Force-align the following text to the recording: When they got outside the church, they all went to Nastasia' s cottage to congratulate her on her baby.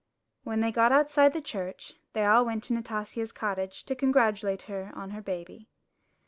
When 0.43 0.61
they 0.61 0.71
got 0.71 0.91
outside 0.91 1.31
the 1.31 1.41
church, 1.43 1.93
they 2.13 2.25
all 2.25 2.43
went 2.43 2.63
to 2.63 2.73
Nastasia' 2.73 3.21
s 3.21 3.31
cottage 3.31 3.83
to 3.83 3.93
congratulate 3.93 4.63
her 4.63 4.91
on 4.95 5.11
her 5.11 5.21
baby. 5.21 5.67